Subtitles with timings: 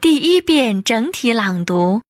[0.00, 2.02] 第一遍整体朗读。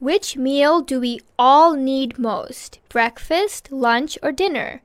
[0.00, 2.78] Which meal do we all need most?
[2.88, 4.80] Breakfast, lunch, or dinner?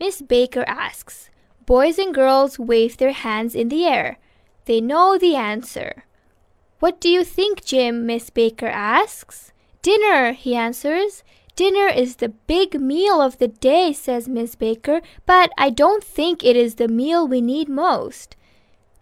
[0.00, 1.30] Miss Baker asks.
[1.66, 4.18] Boys and girls wave their hands in the air.
[4.66, 6.04] They know the answer.
[6.80, 8.06] What do you think, Jim?
[8.06, 9.52] Miss Baker asks.
[9.82, 11.22] Dinner, he answers.
[11.61, 16.43] Dinner is the big meal of the day, says Miss Baker, but I don't think
[16.43, 18.35] it is the meal we need most.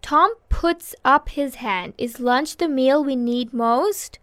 [0.01, 1.93] Tom puts up his hand.
[1.97, 4.19] Is lunch the meal we need most?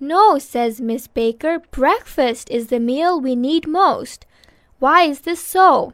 [0.00, 1.60] No, says Miss Baker.
[1.70, 4.26] Breakfast is the meal we need most.
[4.80, 5.92] Why is this so?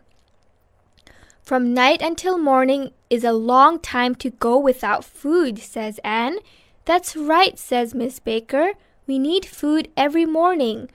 [1.42, 6.38] From night until morning is a long time to go without food, says Anne.
[6.86, 8.72] That's right, says Miss Baker.
[9.06, 10.88] We need food every morning.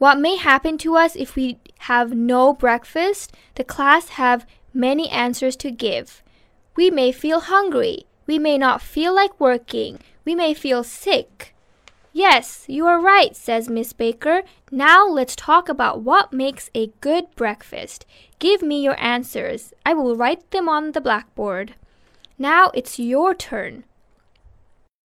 [0.00, 3.36] What may happen to us if we have no breakfast?
[3.56, 6.22] The class have many answers to give.
[6.74, 8.06] We may feel hungry.
[8.26, 9.98] We may not feel like working.
[10.24, 11.54] We may feel sick.
[12.14, 14.40] Yes, you are right, says Miss Baker.
[14.70, 18.06] Now let's talk about what makes a good breakfast.
[18.38, 19.74] Give me your answers.
[19.84, 21.74] I will write them on the blackboard.
[22.38, 23.84] Now it's your turn.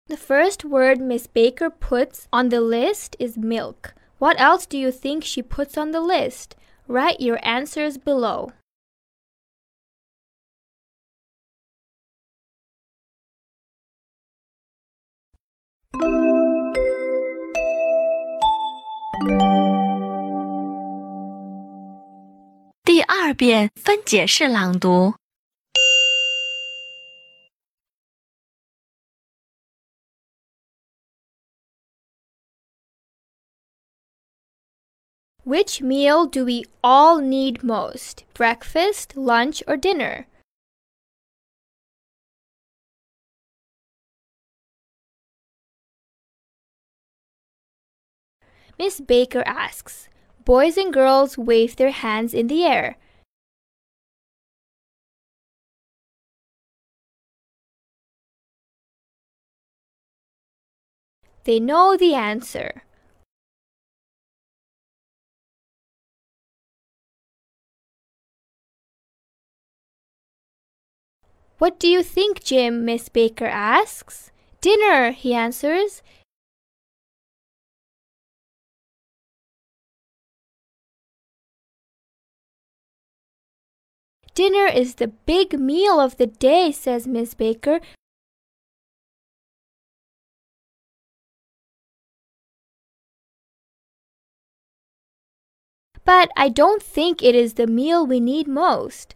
[0.05, 3.95] The first word Miss Baker puts on the list is milk.
[4.22, 6.56] What else do you think she puts on the list?
[6.86, 8.52] Write your answers below.
[22.84, 25.14] 第二遍分解式朗读。
[35.45, 38.23] Which meal do we all need most?
[38.33, 40.25] Breakfast, lunch, or dinner?
[48.79, 50.07] Miss Baker asks.
[50.45, 52.95] Boys and girls wave their hands in the air.
[61.43, 62.83] They know the answer.
[71.63, 72.83] What do you think, Jim?
[72.83, 74.31] Miss Baker asks.
[74.59, 76.03] Dinner, he answers.
[84.35, 87.79] Dinner is the big meal of the day, says Miss Baker.
[96.03, 99.15] But I don't think it is the meal we need most.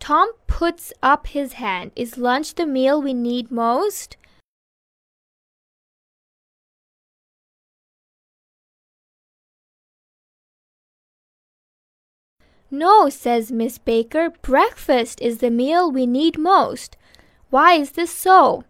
[0.00, 1.92] Tom puts up his hand.
[1.94, 4.16] Is lunch the meal we need most?
[12.70, 14.30] No, says Miss Baker.
[14.42, 16.96] Breakfast is the meal we need most.
[17.50, 18.64] Why is this so?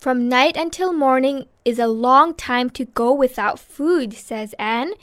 [0.00, 4.94] From night until morning is a long time to go without food, says Anne.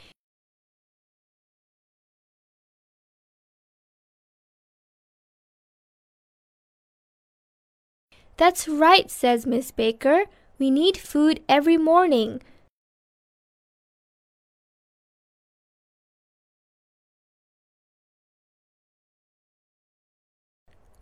[8.38, 10.26] That's right, says Miss Baker.
[10.58, 12.42] We need food every morning.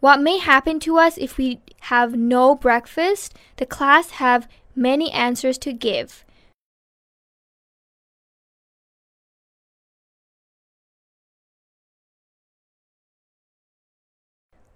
[0.05, 3.33] What may happen to us if we have no breakfast?
[3.57, 6.23] The class have many answers to give.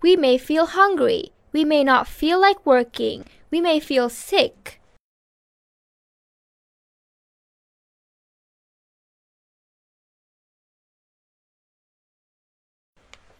[0.01, 1.31] We may feel hungry.
[1.51, 3.25] We may not feel like working.
[3.51, 4.78] We may feel sick.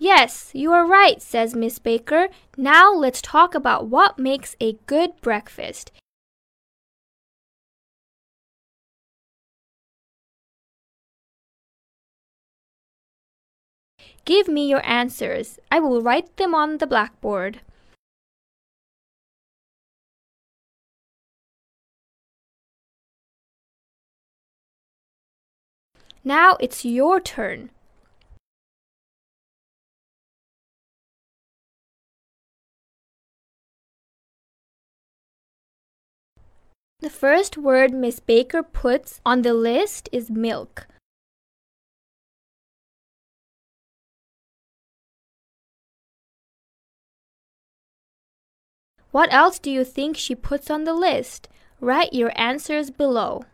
[0.01, 2.30] Yes, you are right, says Miss Baker.
[2.56, 5.92] Now let's talk about what makes a good breakfast.
[14.24, 15.60] Give me your answers.
[15.69, 17.60] I will write them on the blackboard.
[26.24, 27.72] Now it's your turn.
[37.01, 40.86] The first word Miss Baker puts on the list is milk.
[49.12, 51.48] What else do you think she puts on the list?
[51.80, 53.45] Write your answers below.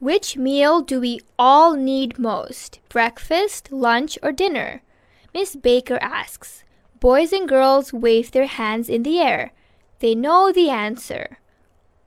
[0.00, 2.80] Which meal do we all need most?
[2.88, 4.82] Breakfast, lunch, or dinner?
[5.32, 6.64] Miss Baker asks.
[6.98, 9.52] Boys and girls wave their hands in the air.
[10.00, 11.38] They know the answer.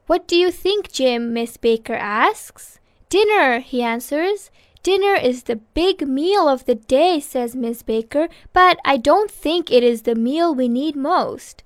[0.06, 1.32] What do you think, Jim?
[1.32, 2.80] Miss Baker asks.
[3.08, 4.52] Dinner, he answers.
[4.84, 9.72] Dinner is the big meal of the day, says Miss Baker, but I don't think
[9.72, 11.64] it is the meal we need most.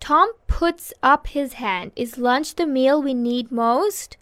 [0.00, 1.92] Tom puts up his hand.
[1.94, 4.16] Is lunch the meal we need most?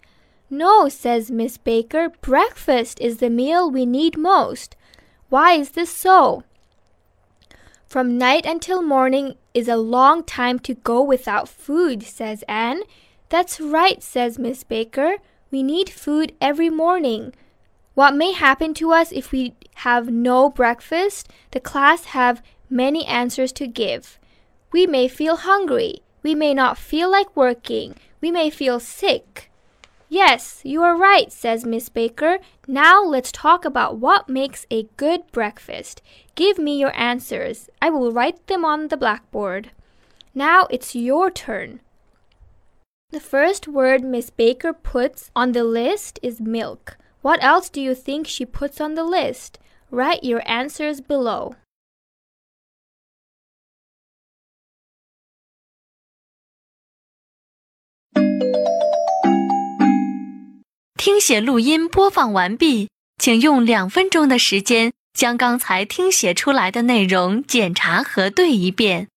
[0.49, 2.09] No, says Miss Baker.
[2.21, 4.75] Breakfast is the meal we need most.
[5.29, 6.43] Why is this so?
[7.87, 12.83] From night until morning is a long time to go without food, says Anne.
[13.29, 15.17] That's right, says Miss Baker.
[15.49, 17.33] We need food every morning.
[17.93, 21.29] What may happen to us if we have no breakfast?
[21.51, 24.19] The class have many answers to give.
[24.71, 26.01] We may feel hungry.
[26.21, 27.95] We may not feel like working.
[28.21, 29.49] We may feel sick.
[30.11, 32.39] Yes, you are right, says Miss Baker.
[32.67, 36.01] Now let's talk about what makes a good breakfast.
[36.35, 37.69] Give me your answers.
[37.81, 39.71] I will write them on the blackboard.
[40.33, 41.81] Now it's your turn.
[43.11, 46.97] The first word Miss Baker puts on the list is milk.
[47.21, 49.59] What else do you think she puts on the list
[49.91, 51.53] write your answers below
[60.95, 69.07] 听写录音播放完毕请用两分钟的时间将刚才听写出来的内容检查核对一遍